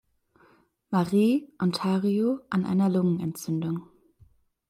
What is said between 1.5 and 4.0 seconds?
Ontario an einer Lungenentzündung.